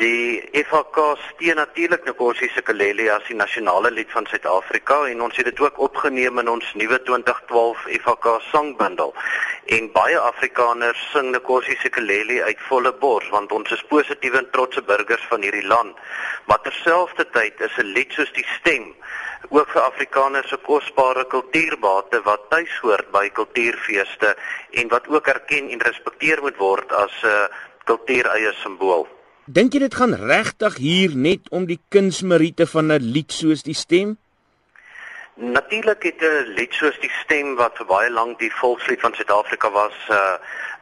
[0.00, 5.44] Die FHK steun natuurlik Nkosi Sikeleli as die nasionale lied van Suid-Afrika en ons het
[5.50, 9.12] dit ook opgeneem in ons nuwe 2012 FHK songbundel.
[9.76, 14.80] En baie Afrikaners sing Nkosi Sikeleli uit volle bors want ons is positiewe en trotse
[14.88, 16.00] burgers van hierdie land.
[16.48, 18.94] Maar terselfdertyd is 'n lied soos die stem
[19.52, 24.36] ook vir Afrikaners se kosbare kultuurbate wat tuis hoort by kultuurfeeste
[24.70, 27.48] en wat ook erken en respekteer moet word as 'n uh,
[27.84, 29.19] kultuureie simbool.
[29.50, 33.74] Dink jy dit gaan regtig hier net om die kunsmeriete van 'n lied soos die
[33.74, 34.18] stem?
[35.34, 39.70] Natuurlik het 'n lied soos die stem wat vir baie lank die volkslied van Suid-Afrika
[39.70, 40.38] was, uh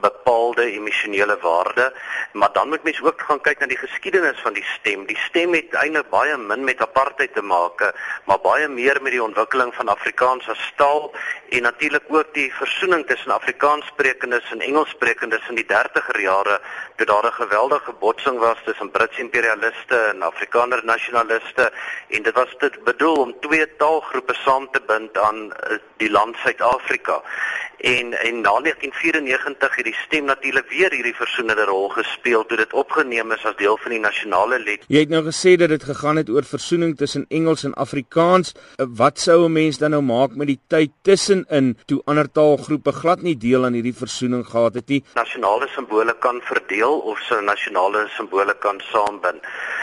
[0.00, 1.92] bepaalde emosionele waarde,
[2.32, 5.06] maar dan moet mens ook gaan kyk na die geskiedenis van die stem.
[5.06, 7.92] Die stem het eintlik baie min met apartheid te maak,
[8.24, 11.12] maar baie meer met die ontwikkeling van Afrikaans as taal
[11.48, 16.60] en natuurlik ook die versoening tussen Afrikaanssprekendes en Engelssprekendes in die 30er jare
[16.96, 21.72] toe daar 'n geweldige botsing was tussen Britse imperialiste en Afrikaner nasionaliste
[22.08, 26.36] en dit was dit bedoel om twee taalgroepe saam te bind aan eh, die land
[26.36, 27.22] Suid-Afrika.
[27.82, 32.72] En en na 1994 het die stem natuurlik weer hierdie versoenende rol gespeel toe dit
[32.72, 34.84] opgeneem is as deel van die nasionale lied.
[34.86, 38.54] Jy het nou gesê dat dit gegaan het oor versoening tussen Engels en Afrikaans.
[38.54, 42.92] Eh, wat sou 'n mens dan nou maak met die tyd tussenin toe ander taalgroepe
[42.92, 45.02] glad nie deel aan hierdie versoening gehad het nie?
[45.14, 49.42] Nasionale simbole kan verdeel of sou nasionale simbole kan saambind.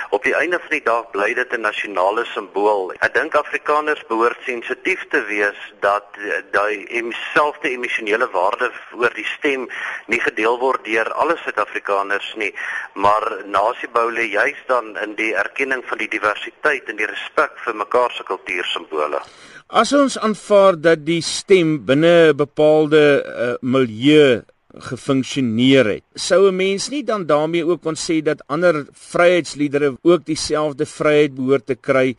[0.10, 2.94] Op die einde van die dag bly dit 'n nasionale simbool.
[3.00, 6.08] Ek dink Afrikaners behoort sensitief te wees dat
[6.52, 6.88] daai
[7.34, 9.70] selfde emosionele waarde oor die stem
[10.08, 12.54] nie gedeel word deur alle Suid-Afrikaners nie,
[12.94, 17.76] maar nasiebou lê juis dan in die erkenning van die diversiteit en die respek vir
[17.76, 19.22] mekaar se kultuursimbole.
[19.68, 24.42] As ons aanvaar dat die stem binne 'n bepaalde uh, milieu
[24.80, 26.04] gefunksioneer het.
[26.14, 31.36] Sou 'n mens nie dan daarmee ook kon sê dat ander vryheidsliedere ook dieselfde vryheid
[31.36, 32.16] behoort te kry?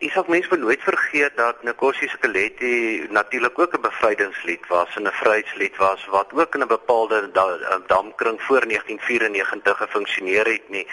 [0.00, 5.18] Ek sal moet nooit vergeet dat Nkosi Sikeleti natuurlik ook 'n bevrydingslied was en 'n
[5.20, 7.30] vryheidslied was wat ook in 'n bepaalde
[7.86, 10.86] damkring voor 1994 gefunksioneer het nie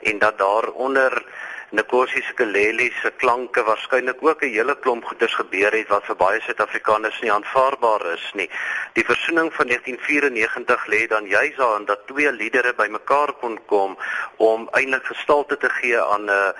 [0.00, 1.24] en dat daaronder
[1.70, 6.40] Nkosi Sikeleli se klanke waarskynlik ook 'n hele klomp goeders gebeur het wat vir baie
[6.40, 8.50] Suid-Afrikaners nie aanvaarbaar is nie.
[8.92, 13.98] Die versoening van 1994 lê dan juis daarin dat twee liedere bymekaar kon kom
[14.36, 16.50] om eintlik gestalte te gee aan 'n uh,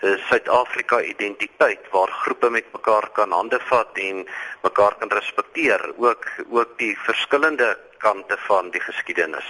[0.00, 4.26] Suid-Afrika identiteit waar groepe met mekaar kan hande vat en
[4.62, 9.46] mekaar kan respekteer, ook ook die verskillende kante van die geskiedenis.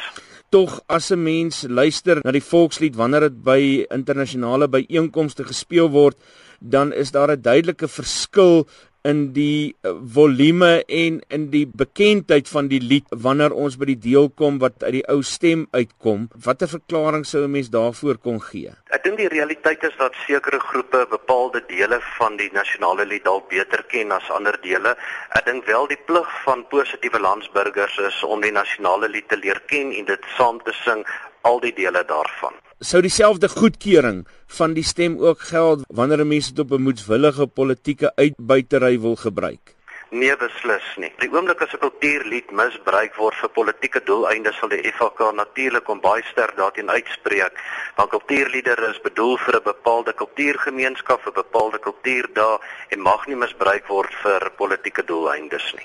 [0.55, 6.17] Tog as 'n mens luister na die volkslied wanneer dit by internasionale byeenkomste gespeel word,
[6.61, 8.67] dan is daar 'n duidelike verskil
[9.07, 14.01] in die eh, volume en in die bekendheid van die lied wanneer ons by die
[14.09, 16.27] deel kom wat uit die ou stem uitkom.
[16.47, 18.73] Watter verklaring sou 'n mens daarvoor kon gee?
[18.91, 23.49] Ek dink die realiteit is dat sekere groepe bepaalde dele van die nasionale lied dalk
[23.49, 24.97] beter ken as ander dele.
[25.31, 29.61] Ek dink wel die plig van positiewe landsburgers is om die nasionale lied te leer
[29.67, 31.05] ken en dit saam te sing
[31.51, 34.27] al die dele daarvan sou dieselfde goedkeuring
[34.59, 39.77] van die stem ook geld wanneer mense dit op 'n moedswillige politieke uitbuitery wil gebruik?
[40.11, 41.13] Nee, beslis nie.
[41.19, 46.01] Die oomblik as 'n kultuurlied misbruik word vir politieke doeleindes sal die FHK natuurlik om
[46.01, 47.53] baie sterk daarteen uitspreek.
[47.97, 52.59] Want kultuurliedere is bedoel vir 'n bepaalde kultuurgemeenskap, vir bepaalde kultuurdae
[52.89, 55.85] en mag nie misbruik word vir politieke doeleindes nie.